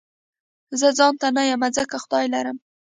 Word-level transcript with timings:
زه 0.79 0.87
ځانته 0.97 1.27
نه 1.37 1.43
يم 1.51 1.63
ځکه 1.77 1.95
خدای 2.03 2.25
لرم 2.33 2.57